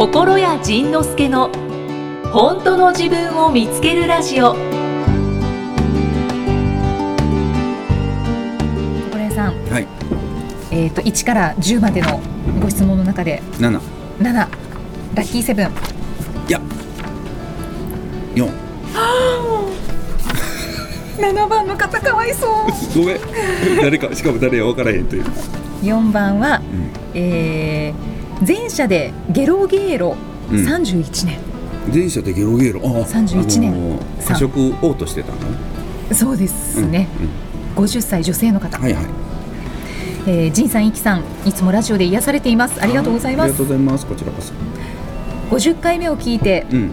[0.00, 1.50] 心谷仁之助の
[2.32, 4.54] 本当の自分を見つけるラジオ。
[4.54, 4.70] 心
[9.10, 9.86] 谷さん、はい。
[10.70, 12.18] えっ、と1から10までの
[12.62, 13.78] ご質問の中で七。
[14.20, 14.48] 7ラ
[15.16, 15.66] ッキーセブン。
[15.66, 15.70] い
[16.50, 16.58] や。
[18.34, 18.48] 四。
[21.18, 22.50] 7番の方かわいそう。
[22.98, 23.18] ごめん。
[23.82, 25.24] 誰かしかも誰や分からへんという、
[25.82, 26.90] 4番は、うん。
[27.12, 30.16] えー、前者でゲロゲーロ
[30.50, 30.66] うん。
[30.66, 31.38] 31年、
[31.92, 32.80] 前者でゲロゲロ。
[32.80, 33.72] あ31年。
[33.72, 36.14] あのー過食嘔吐してたの？
[36.14, 36.84] そうです。
[36.86, 37.08] ね、
[37.76, 37.84] うん。
[37.84, 39.04] 50歳女性の方、うんはいはい。
[40.26, 42.80] えー、仁さん、いきさんいつもラジオで癒されています。
[42.82, 43.44] ありがとうございます。
[43.44, 44.06] ありがとうございます。
[44.06, 44.52] こちらこそ。
[45.50, 46.90] 50回目を聞いてうん。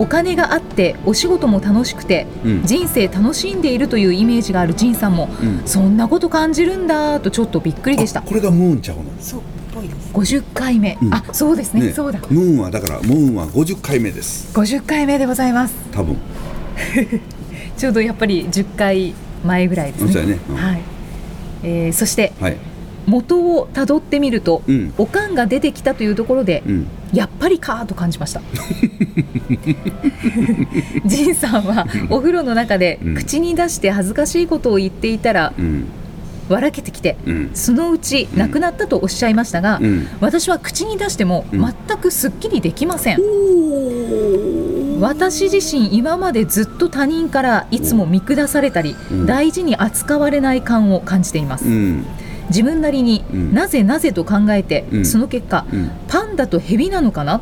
[0.00, 2.62] お金があってお仕事も楽しくてうん。
[2.64, 9.40] 人生楽しんでいるというイメージがある仁さんもうんそんなこと感じるんだとちょっとびっくりでしたあこれがムーンちゃうのそう。
[9.82, 11.14] 50回目、うん。
[11.14, 11.86] あそうですね。
[11.86, 11.92] ね。
[11.92, 12.18] そうだ。
[12.30, 14.52] ムーンはだからムーンは50回目です。
[14.56, 15.74] 50回目でございます。
[15.92, 16.16] 多分。
[17.76, 20.26] ちょうどやっぱり10回前ぐらいですね。
[20.34, 20.38] ね。
[20.48, 20.56] うん。
[20.56, 20.80] はい。
[21.62, 22.56] えーそしてはい。
[23.06, 24.92] 元をたどってみると、うん。
[24.98, 26.86] おかんが出てきたというところで、うん。
[27.14, 28.42] やっぱりかーと感じました。
[31.06, 33.14] 仁さんはお風呂の中でうん。
[33.14, 35.54] 口に出して恥ずかしいことを言っていたら
[36.48, 37.50] うん笑けてきてうん。
[37.54, 38.38] そのうちうん。
[38.38, 40.08] 亡くなったとおっしゃいましたが、うん。
[40.20, 44.98] 私は口に出してもうん全くすっきりできません、おー。
[45.00, 49.26] 私自身今までずっと他人からいつも見下されたり、うん。
[49.26, 52.04] 大事に扱われない感を感じています、うん。
[52.48, 53.54] 自分なりにうん。
[53.54, 55.04] なぜなぜと考えて、うん。
[55.06, 55.90] その結果うん。
[56.08, 57.40] パンダとヘビなのかな？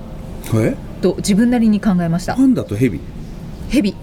[0.55, 0.77] え？
[1.01, 2.35] と自分なりに考えました。
[2.35, 3.01] パンダとヘビ
[3.69, 3.95] ヘビ、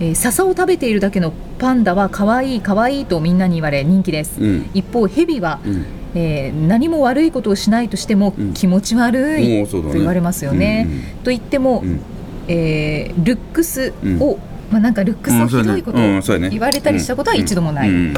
[0.00, 4.70] えー笹を食べているだけのパンダは可愛い可愛いとみんなに言われ人気です、うん。
[4.74, 5.84] 一方ヘビは、うん。
[6.14, 8.54] えー何も悪いことをしないとしてもうん。
[8.54, 10.86] 気持ち悪いと言われますよね。
[11.24, 11.88] と言っても、うん。
[11.88, 12.00] うん
[12.48, 14.38] えールックスを、うん。
[14.70, 18.14] まあ、なんかルックスをひどいことを言われたりしたことは一度もない、うん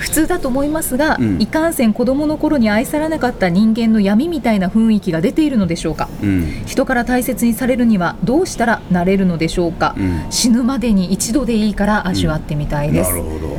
[0.00, 1.42] 普通だと思いますが、うん。
[1.42, 6.08] いかんせん子供の頃に愛されなかった人間の闇みたいな雰囲気が出ているのでしょうか。
[6.22, 6.62] うん。
[6.64, 10.24] 人から大切にされるにはどうしたらなれるのでしょうか、うん。
[10.30, 13.56] 死ぬまでに一度でいいから味わってみたいです、なるほど。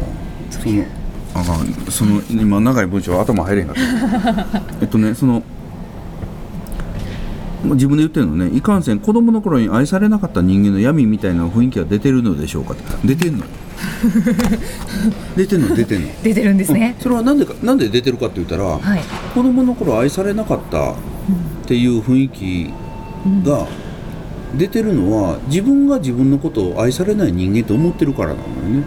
[0.49, 0.83] その
[1.33, 1.43] あ
[1.89, 4.61] その今長い文章頭入れへんかった。
[4.81, 5.43] えっとねその
[7.63, 12.73] 自分で言ってるのねいかんせん子供の頃に愛されなかった人間の闇みたいな雰囲気が出てるのでしょうか。
[12.73, 13.45] って出てんのよ
[15.35, 16.07] 出てんの出てんの？
[16.23, 16.95] 出てるんですね。
[16.97, 19.01] うん、それはなんでかなんで出てるかって言ったら、はい、
[19.33, 20.95] 子供の頃愛されなかったっ
[21.65, 22.69] ていう雰囲気
[23.45, 23.67] が
[24.57, 28.45] 出てるのは自分が自分のことを愛されない人間と思ってるからなのよ
[28.79, 28.83] ね。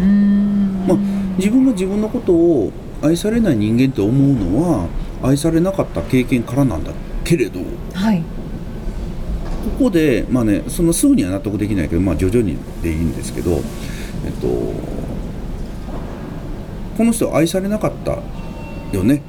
[0.00, 0.84] うーん。
[0.86, 0.98] まあ、
[1.38, 2.72] 自分が自分のことを
[3.02, 4.86] 愛されない人間と思うのは
[5.22, 6.92] 愛されなかった経験からなんだ
[7.24, 8.22] けれどこはい。
[9.78, 13.60] こでまあねそのすぐには納得できないけど、まあ、徐々にでいいんですけど、
[14.24, 14.46] えっと、
[16.96, 18.18] この人は愛されなかった
[18.96, 19.22] よね？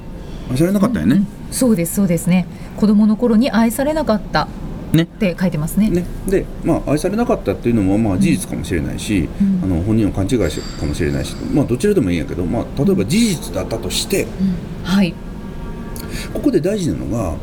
[0.51, 1.21] 愛されなかったよね？
[1.51, 2.47] そうですそうですね。
[2.77, 4.47] 子供の頃に愛されなかった
[4.91, 5.03] ね。
[5.03, 5.89] って書いてますね。
[5.89, 9.61] ね、で、まあ、愛されなかったっていうのもまあ事実かもしれないし、うん。
[9.63, 14.27] あの本人は勘違いしかもしれないし、まあ、どちらでもいいんやけど、まあ、例えば事実だったとして
[14.83, 15.13] はい。
[16.33, 17.35] ここで大事なのが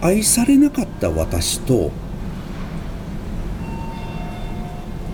[0.00, 1.90] 愛されなかった私と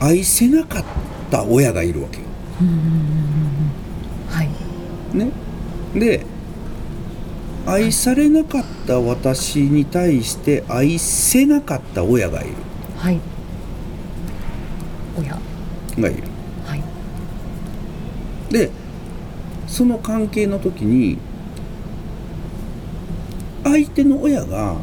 [0.00, 0.84] 愛せなかっ
[1.34, 2.24] た親がいるわけよ。
[4.30, 5.16] はい。
[5.16, 5.32] ね、
[5.92, 6.24] で
[7.66, 12.54] 愛されなかった私に対して愛せなかった親がいる。
[12.96, 13.20] はい。
[15.18, 15.32] 親。
[16.00, 16.22] がいる。
[16.64, 16.82] はい。
[18.52, 18.70] で
[19.66, 21.18] その関係の時に
[23.64, 24.76] 相手の親が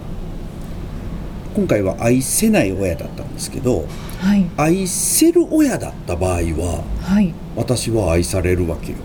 [1.56, 3.85] 今回は愛せない親だったんですけど
[4.19, 4.50] はい。
[4.56, 7.34] 愛せる親だった場合ははい。
[7.56, 8.97] 私は愛されるわけよ。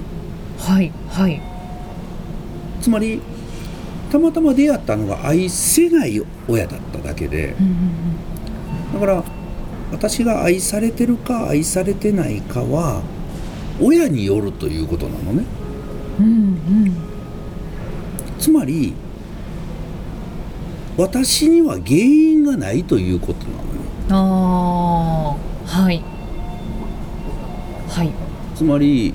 [0.59, 1.41] はいはい。
[2.81, 3.21] つまり
[4.11, 7.57] たまたま出会ったのが愛せない親だっただけで
[8.95, 9.25] だから
[9.91, 13.03] 私が愛されてるか愛されてないかは
[13.81, 15.45] 親によるということなのね。
[16.19, 16.29] うんう
[16.89, 16.97] ん。
[18.39, 18.95] つまり
[20.97, 23.61] 私には原因がないということなのよ。
[24.11, 26.03] ああはい。
[27.89, 28.11] はい。
[28.55, 29.13] つまり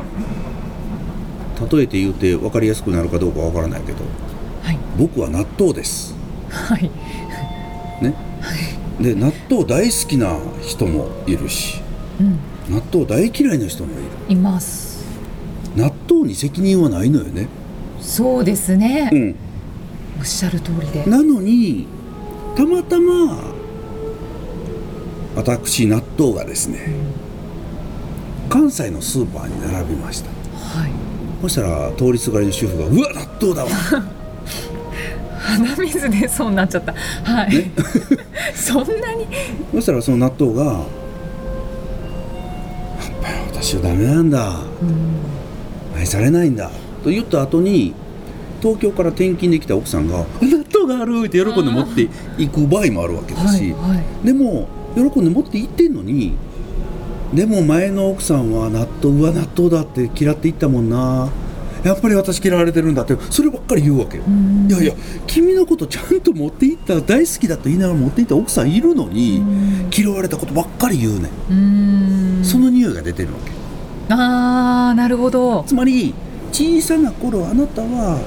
[1.72, 4.00] 例えて言うて分かりやすくなるかどうかわからないけど
[4.64, 4.78] はい。
[4.98, 6.16] 僕は納豆です。
[6.50, 6.84] はい。
[8.04, 8.14] ね？
[9.00, 11.82] で納豆大好きな人もいるし
[12.20, 12.40] うん。
[12.70, 14.02] 納豆大嫌いな人もいる。
[14.30, 15.04] います。
[15.76, 17.48] 納豆に責任はないのよね。
[18.00, 19.36] そうですね、うん
[20.22, 21.04] おっしゃる通りで。
[21.10, 21.88] なのに
[22.56, 23.40] たまたま
[25.36, 26.94] 私納豆がですね
[28.48, 30.30] 関西のスーパーに並びました。
[30.30, 30.92] はい。
[31.42, 33.70] そしたら通りすがりの主婦が「うわ納豆だわ!
[35.42, 36.94] 鼻水出そうになっちゃった。
[36.94, 37.72] はい、
[38.54, 39.26] そんなに」
[39.74, 40.84] そしたらその納豆が「やっ
[43.24, 44.60] ぱり私はダメなんだ。
[45.98, 46.70] 愛されないんだ」
[47.04, 47.96] と言った後に
[48.62, 54.26] 東京から転勤できた奥さんが「納豆がある!」って喜んで持っていく場合もあるわけだし、はいはい。
[54.26, 56.34] でも喜んで持って行ってんのに
[57.34, 61.30] でも前の奥さんは納豆うわ納豆だって嫌っていったもんな。
[61.84, 64.24] やっぱり私嫌われてるんだってそればっかり言うわけよ。
[64.30, 64.68] ん。
[64.70, 64.94] いやいや
[65.26, 69.42] 君のことちゃんと持っていった大好きだと言いながら持っていった奥さんいるのに
[69.98, 71.30] 嫌われたことばっかり言うね
[72.44, 73.52] その匂いが出てるわけ。
[74.10, 75.64] あーなるほど。
[75.66, 76.14] つまり
[76.52, 78.20] 小さな頃あなたは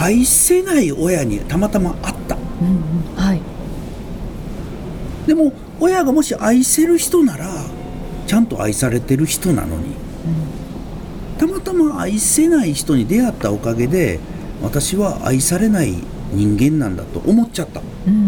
[0.00, 2.34] 愛せない親にたまたま会った。
[2.34, 3.22] うんうん。
[3.22, 3.40] はい。
[5.26, 7.50] でも親がもし愛せる人なら
[8.26, 9.94] ちゃんと愛されてる人なのに。
[11.38, 14.20] たまたま愛せない人に出会ったおかげで
[14.62, 15.94] 私は愛されない
[16.32, 17.80] 人間なんだと思っちゃった。
[18.06, 18.24] うんうんう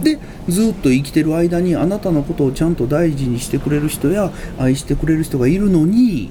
[0.00, 0.02] ん。
[0.02, 0.18] で
[0.48, 6.30] ずっと生きてる間にあなたのことをちゃんと大事にしてくれる人や愛してくれる人がいるのに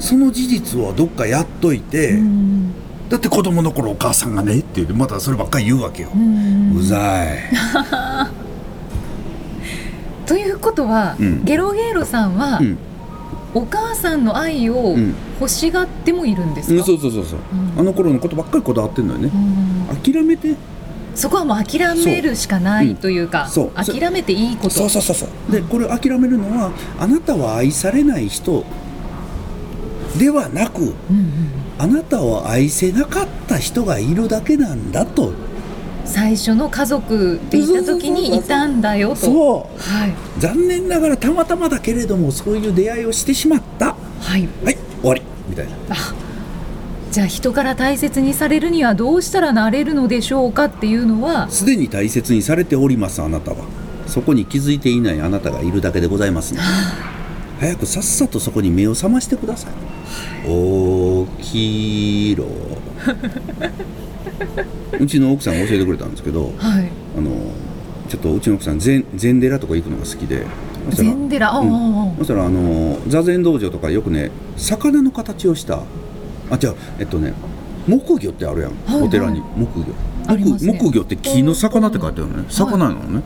[0.00, 2.72] その事実はどっかやっといて、うん。
[3.08, 6.76] だって子供の頃お母さんがねって言ってまたそればっかり言うわけよ、うん。
[6.76, 7.38] うざい。
[10.26, 11.44] ということは、うん。
[11.44, 12.78] ゲロゲーロさんは、うん。
[13.52, 15.14] お母さんの愛をうん。
[15.40, 17.80] 欲しがってもいるんですか、うんそうそうそうそう、うん。
[17.80, 19.30] あの頃のことばっかりこだわってんのよね。
[19.90, 19.96] うん。
[19.96, 20.54] 諦めて。
[21.14, 23.84] そこはもう諦めるしかないというか、そう。
[23.84, 23.98] そう。
[23.98, 24.70] 諦めていいこと。
[24.70, 25.52] そうそうそうそう。
[25.52, 28.64] でこれ諦めるのはあなたは愛されない人
[30.18, 30.94] ではなくうんうん
[31.78, 35.32] あなたを愛せなかった人がいるだけなんだと。
[36.04, 39.16] 最初の家族って言った時にいたんだよと。
[39.16, 39.80] そう。
[39.80, 40.14] はい。
[40.38, 43.94] 残念ながらたまたまだけれどもそういう出会いをしてしまった。
[44.20, 44.46] はい。
[44.62, 45.22] はい終わり。
[45.48, 45.72] みたいな。
[45.90, 46.14] あ
[47.10, 51.48] じゃあ人から大切にされるにはどうしたらなれるのでしょうかっていうのは。
[51.48, 53.58] すでに大切にされておりますあなたは。
[54.06, 56.66] そこに気づいていないあなたがいるだけでございますので
[57.60, 59.72] 早くさっさとそこに目を覚ましてください。
[61.42, 62.46] 起きろ
[64.98, 66.90] うちの奥さんが教えてくれたんですけどはい。
[67.18, 67.30] あの
[68.08, 70.46] ちょっとうちの奥さん禅禅寺とか行くのが好きで。
[70.88, 72.16] 禅寺うん。
[72.16, 75.82] そしたらあの座禅道場とかよくね魚の形をした
[76.50, 77.34] あじゃあえっとね
[77.86, 79.86] 木魚ってあるやん、はいお寺に木魚。
[79.86, 79.94] ね。
[80.38, 82.46] 木木魚って木の魚って書いてあるのね。
[82.48, 83.22] 魚なのね、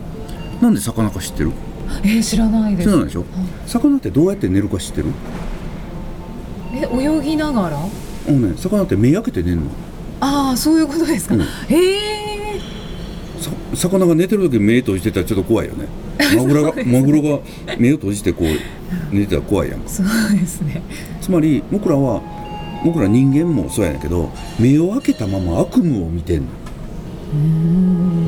[0.60, 1.52] なんで魚か知ってる？
[2.02, 2.88] えー知らないです。
[2.88, 3.24] 知らないでしょ、
[3.66, 5.06] 魚ってどうやって寝るか知ってる？
[6.74, 7.78] え泳ぎながら？
[7.78, 9.62] あのね魚って目開けて寝るの。
[10.20, 11.42] ああそういうことですか、うん。
[11.42, 12.58] へえ
[13.38, 15.86] さ魚が寝てる時目閉じてたらちょっと怖いよね。
[16.36, 17.38] マグロがマグロが
[17.78, 19.80] 目を閉じてこう寝てたら怖いやん。
[19.80, 20.06] かそう
[20.38, 20.80] ですね。
[21.20, 22.22] つまり僕らは
[22.84, 26.44] 僕ら人間もそうやねんけど目を開けたまま悪夢を見てんの。
[26.44, 26.63] うん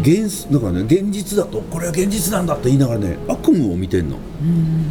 [0.02, 4.16] 現だからね現実だとこれは現実なんだと言いながらね悪夢を見てんの。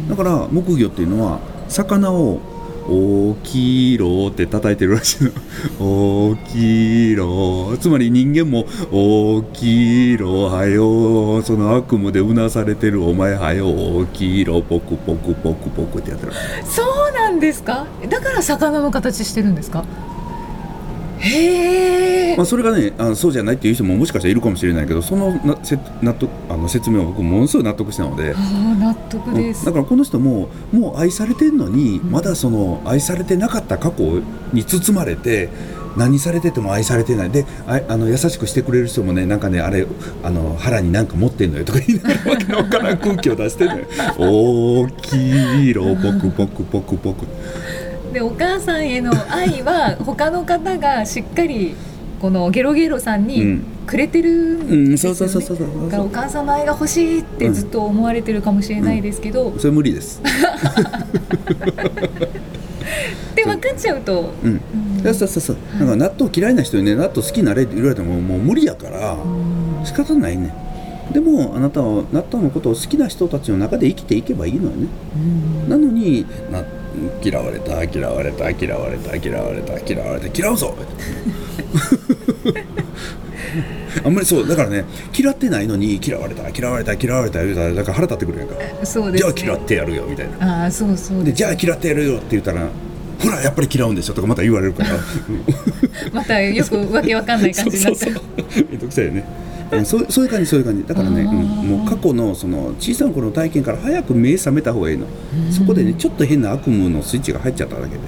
[0.08, 2.40] だから木魚っていうのは魚を
[3.42, 8.64] 「起きろ」って叩いてるらしいの「起きろ」つまり人間も
[9.54, 16.32] 「起きろはよ」その悪夢でうなされてるお前はよ起きろポクポクポクポクってやってる。
[16.64, 17.86] そうなんですか？
[18.08, 19.84] だから魚の形してるんですか？
[22.36, 28.34] まあ、それがねあそうじゃないっていう人ももしかしたらいるかもしれないけどそのなせ納得あの説明は僕ものすごい納得したので。
[28.34, 34.20] 納得です、だからこの人ももう愛されてんのに、まだその愛されてなかった過去
[34.52, 35.48] に包まれて
[35.96, 37.30] 何されてても愛されてない。
[37.30, 39.86] でああの優しくしてくれる人もねなんかねあれ
[40.22, 43.86] あの腹になんか持ってんのよとか言いながらわけのわからん空気を出してんのよ。
[44.18, 47.26] 大きいろポクポクポクポク
[48.12, 51.74] でお母さんへの愛は他の方がしっかり
[52.20, 53.62] このゲロゲロさんうにん。
[53.86, 55.18] くれてるんですよ、ね。
[55.20, 56.06] うんそうそうそうそうそう。
[56.06, 60.20] お母さんの愛が欲しいってずっと思われてるかもしれないですけど、それ無理です。
[63.36, 64.50] で分かっちゃうと、うん。
[64.50, 65.02] うん。
[65.04, 65.56] そうそうそうそう。
[65.78, 69.16] だから納豆嫌いな人にね納豆好きになれって言われてももう無理やからう
[69.82, 69.86] ん。
[69.86, 70.52] 仕方ないね。
[71.12, 74.88] でもあなたは納豆のことを好きな人たちの中で生きていけばいいのよね。
[75.14, 75.70] うん。
[75.70, 76.64] なのにな
[77.22, 80.74] 嫌われた嫌われた嫌われた嫌われた嫌われた嫌うぞ!
[84.04, 84.84] あんまりそうだからね
[85.16, 90.62] 嫌ってないのに嫌われた嫌われた嫌われた言うたらだから腹立ってくるやんか、そうです、ね、じゃあ嫌ってやるよみたいな。
[90.62, 92.68] ああそうそうでじゃあ嫌ってやるよって言ったら
[93.18, 94.90] ほらやっぱり嫌うんでしょとかまた言われるから。
[96.12, 98.20] またよくわけわかんない感じになっちゃ う。
[98.70, 99.24] めんどくさいよね
[99.72, 100.84] うんそうそういう感じそういう感じ。
[100.86, 101.36] だからね、うん
[101.78, 105.06] もう過去のその小さな頃の体験から早く目覚めた方がいいの、
[105.50, 108.00] そこでねちょっと変な悪夢のスイッチが入っちゃっただけで。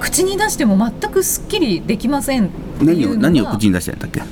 [0.00, 3.56] 口に出しても全くすっきりできませんっていうのが。
[3.56, 4.22] に出したんだっけ？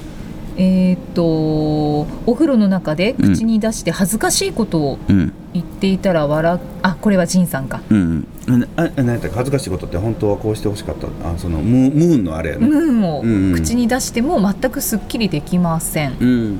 [0.56, 5.32] えーっとお風呂の中で口に出して恥ずかしいことをうん。
[5.52, 6.60] 言っていたら笑う。
[6.82, 7.82] あこれは仁さんか。
[7.90, 8.26] うんうん
[8.58, 11.06] 何やった恥ずかしいことって本当はこうしてほしかった。
[11.28, 12.66] あそのムームーンのあれやね。
[12.66, 16.16] ムーンを口に出しても全くすっきりできません。
[16.18, 16.58] うん。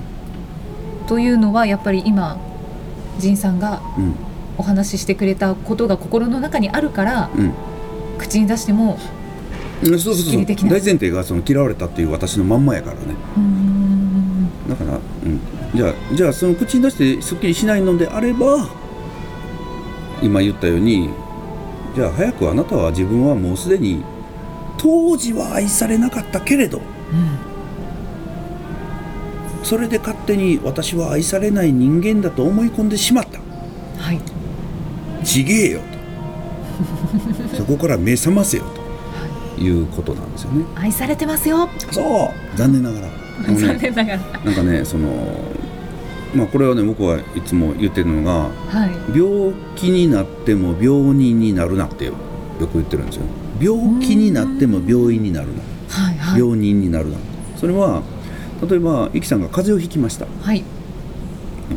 [1.06, 2.38] というのはやっぱり今
[3.18, 4.14] 仁さんがうん。
[4.58, 7.52] お話ししてくれたことが心の中にあるからうん。
[8.18, 8.98] 口に出しても
[9.82, 10.80] うんそうそうすっそうきりできない。
[10.80, 13.00] 大前提がその嫌われたっていう私のまんまやからね。
[14.68, 15.40] だから、うん、
[15.74, 18.68] じゃあじゃあその口に出してすっきりしないのであれば
[20.22, 21.08] 今言ったように
[21.94, 24.04] じゃあ早くあなたは自分はもうすでに
[24.78, 26.80] 当時は愛されなかったけれど
[29.62, 33.38] それで勝手に私は愛されない人間だと思い込んでしまった。
[34.02, 34.20] はい。
[35.24, 35.80] ちげえよ
[37.50, 37.56] と。
[37.56, 38.64] そこから目覚ませよ
[39.58, 39.62] と。
[39.62, 39.68] い。
[39.68, 40.64] うことなんですよね。
[40.74, 41.68] 愛されてますよ。
[41.90, 42.56] そう。
[42.56, 43.06] 残念ながら。
[43.06, 43.12] ね。
[43.54, 44.18] 残念ながら。
[44.44, 45.08] なんかねその
[46.34, 49.18] まあこれはね僕はいつも言ってるのがはい。
[49.18, 52.12] 病気になっても病人になるなってよ
[52.60, 53.22] く言ってるんですよ。
[53.60, 55.62] 病気になっても病院になるな。
[55.88, 56.40] はいはい。
[56.40, 57.16] 病人になるな。
[57.56, 58.02] それは
[58.68, 60.26] 例えばイキさんが風邪をひきました。
[60.42, 60.62] はい。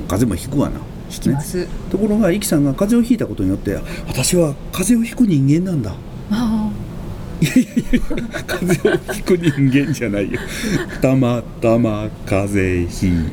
[0.08, 0.80] 風邪もひくわな。
[1.16, 3.76] 引きます、ところがイキさんが風邪をひいたことによって
[4.08, 5.94] 私は風邪をひく人間なんだ。
[6.32, 6.72] あ
[8.48, 10.40] 風邪をひく人間じゃないよ。
[11.02, 13.28] たまたま風邪ひい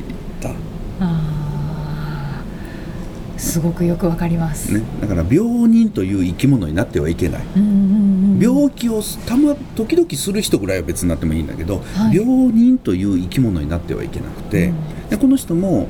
[3.37, 7.41] すごくよくわかります、ね、だから病人という生き物になってはいけない。
[7.55, 12.15] うんうんうん病気をたま時々する人ぐらいは別になってもいいんだけど、はい。
[12.15, 15.09] 病人という生き物になってはいけなくて、うん。
[15.09, 15.87] でこの人も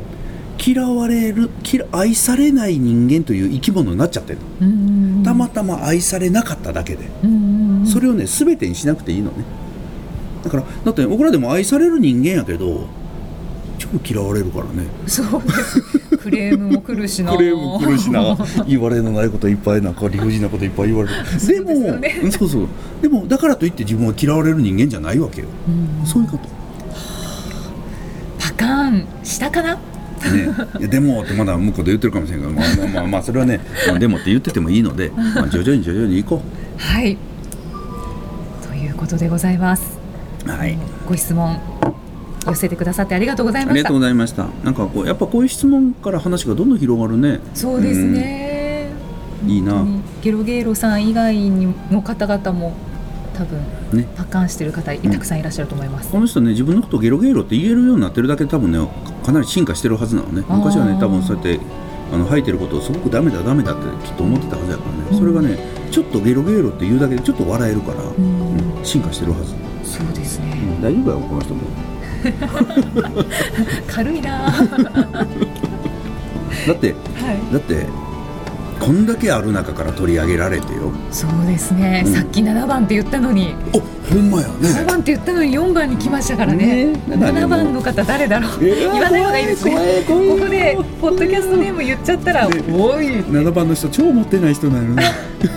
[0.64, 5.24] 嫌われる嫌愛されない人間という生き物になっちゃってるうんうんうん。
[5.24, 7.88] たまたま愛されなかっただけで、うんうんうん。
[7.88, 9.46] それをね全てにしなくていいのね。
[10.44, 12.90] だからだって僕らでも愛される人間やけど
[14.00, 14.88] 超嫌われるからね。
[15.08, 15.42] そう。
[15.42, 15.82] で す
[16.18, 17.36] クレームも来るしな。
[17.36, 18.38] クレーム来るしな。
[18.68, 21.16] 言われのないこといっぱいなんか理不尽なこといっぱい言われる。
[21.48, 22.20] でもそうね。
[22.24, 22.68] うんそうそう。
[23.02, 25.48] でもだからといって自分は嫌われる人間じゃないわけよ。
[25.68, 26.06] うん。
[26.06, 26.44] そういうこと。
[28.40, 29.76] パカーンしたかな？
[30.80, 30.88] ね。
[30.88, 32.60] でもってまだ向こうで言ってるかもしれないけど。
[32.60, 36.42] まあまあまあ、まあ、それはね、まあ、でもって言っててもいいので、まあ、徐々に徐々に行こ
[36.78, 37.18] はい。
[38.68, 39.84] ということでございます。
[40.46, 40.78] うはい。
[41.08, 41.60] ご質問
[42.46, 43.74] 寄せてくださってありがとうございました。
[43.74, 44.48] ありがとうございました。
[44.64, 47.40] なんかこうやっぱこういう質問から話がどんどん広がるね。
[47.54, 48.90] そうですね、
[49.46, 49.86] いいな。
[50.22, 52.74] ゲロゲーロさん以外にの方々も
[53.34, 53.60] 多分
[53.94, 54.08] ね。
[54.16, 58.80] パカーンしてる方たくさんいらっしゃると思います、この人ね自分のことをゲロゲロって言えるようになってるだけで多分ね
[59.26, 60.44] かなり進化してるはずなのね。
[60.48, 61.60] 昔はね多分そうやって
[62.12, 65.58] あの吐いてることをすごくダメだダメだってきっと思ってたはずやからね、それがね
[65.92, 68.56] ちょっとゲロゲロって言うだけでちょっと笑えるから、うん。
[68.56, 70.82] うん進化してるはず、そうですね、うん。
[70.82, 71.62] 大丈夫だよこの人も
[73.88, 74.50] 軽いな。
[74.52, 75.12] ぁ
[76.68, 77.54] だってはい。
[77.54, 77.86] だって
[78.80, 80.92] こんだけある中から取り上げられてよ。
[81.12, 82.14] そうですね、うん。
[82.14, 83.54] さっき7番って言ったのに。
[83.74, 83.80] お
[84.12, 86.86] ほんまや7ね番って言ったのに4番に来ましたからね。
[86.86, 86.94] ね。
[87.10, 88.52] だからね7番の方誰だろう。
[88.66, 90.04] えー言わない方がいいですね。
[90.08, 92.64] ここでポッドキャストネーム言っちゃったら、ね。
[92.74, 93.08] おい。
[93.22, 95.04] 7番の人超持ってない人なのね。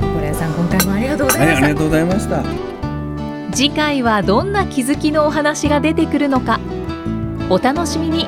[0.00, 2.67] 心屋さん今回もありがとうござはいいました、ありがとうございました
[3.52, 6.60] 次回はどんな気づきのお話が出てくるのか
[7.50, 8.26] お楽しみに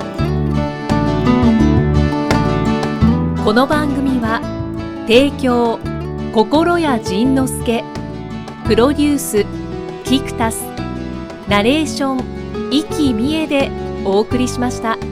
[3.44, 4.40] この番組は
[5.06, 5.78] 提供
[6.32, 7.84] 心谷仁之助
[8.66, 9.46] プロデュース
[10.04, 10.62] キクタス
[11.48, 13.70] ナレーション生きみえで
[14.04, 15.09] お送りしました。